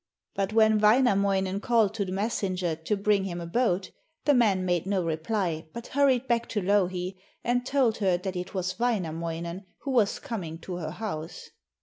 But 0.33 0.51
when 0.51 0.79
Wainamoinen 0.79 1.59
called 1.59 1.93
to 1.93 2.05
the 2.05 2.11
messenger 2.11 2.75
to 2.75 2.97
bring 2.97 3.25
him 3.25 3.39
a 3.39 3.45
boat, 3.45 3.91
the 4.25 4.33
man 4.33 4.65
made 4.65 4.87
no 4.87 5.03
reply, 5.05 5.67
but 5.73 5.85
hurried 5.93 6.27
back 6.27 6.49
to 6.49 6.59
Louhi 6.59 7.21
and 7.43 7.63
told 7.67 7.97
her 7.97 8.17
that 8.17 8.35
it 8.35 8.55
was 8.55 8.79
Wainamoinen, 8.79 9.67
who 9.83 9.91
was 9.91 10.17
coming 10.17 10.57
to 10.61 10.77
her 10.77 10.89
house. 10.89 11.51